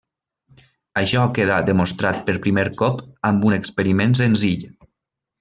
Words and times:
Això 1.01 1.25
quedà 1.35 1.57
demostrat 1.67 2.17
per 2.31 2.35
primer 2.47 2.65
cop 2.81 3.05
amb 3.31 3.47
un 3.51 3.59
experiment 3.59 4.19
senzill. 4.23 4.67